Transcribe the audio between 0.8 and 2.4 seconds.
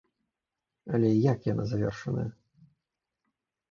Але як яна завершаная?